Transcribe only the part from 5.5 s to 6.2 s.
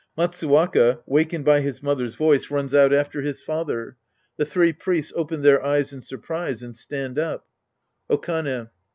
eyes in